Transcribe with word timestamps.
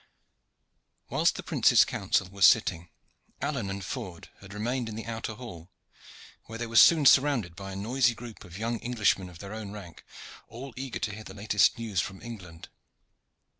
Whilst 1.11 1.35
the 1.35 1.43
prince's 1.43 1.85
council 1.85 2.27
was 2.27 2.47
sitting, 2.47 2.89
Alleyne 3.39 3.69
and 3.69 3.85
Ford 3.85 4.29
had 4.39 4.51
remained 4.51 4.89
in 4.89 4.95
the 4.95 5.05
outer 5.05 5.35
hall, 5.35 5.69
where 6.45 6.57
they 6.57 6.65
were 6.65 6.75
soon 6.75 7.05
surrounded 7.05 7.55
by 7.55 7.73
a 7.73 7.75
noisy 7.75 8.15
group 8.15 8.43
of 8.43 8.57
young 8.57 8.81
Englishmen 8.81 9.29
of 9.29 9.37
their 9.37 9.53
own 9.53 9.69
rank, 9.71 10.03
all 10.47 10.73
eager 10.75 10.97
to 10.97 11.13
hear 11.13 11.23
the 11.23 11.35
latest 11.35 11.77
news 11.77 12.01
from 12.01 12.19
England. 12.23 12.67